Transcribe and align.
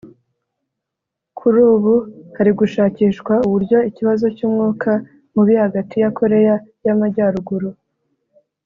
Kuri 1.37 1.59
ubu 1.73 1.93
hari 2.37 2.51
gushakishwa 2.59 3.33
uburyo 3.47 3.77
iki 3.87 3.95
kibazo 3.97 4.25
cy’umwuka 4.35 4.91
mubi 5.33 5.53
hagati 5.63 5.95
ya 6.03 6.09
Koreya 6.17 6.55
y’Amajyaruguru 6.85 7.69